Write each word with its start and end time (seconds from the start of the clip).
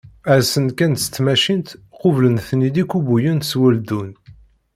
Rsen-d 0.39 0.71
kan 0.77 0.93
seg 1.01 1.11
tmacint, 1.15 1.69
qublen-ten-id 1.99 2.75
ikubuyen 2.83 3.39
s 3.49 3.51
weldun. 3.59 4.09